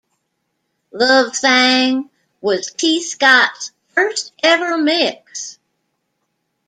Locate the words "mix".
4.75-5.59